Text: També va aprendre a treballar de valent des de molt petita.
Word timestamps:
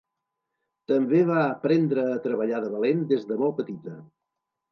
També 0.91 1.19
va 1.27 1.35
aprendre 1.41 2.07
a 2.13 2.17
treballar 2.25 2.63
de 2.65 2.73
valent 2.79 3.05
des 3.13 3.27
de 3.33 3.39
molt 3.43 3.57
petita. 3.61 3.97